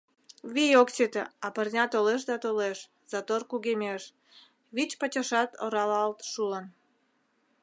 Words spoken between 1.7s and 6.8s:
толеш да толеш, затор кугемеш, вич пачашат оралалт шуын.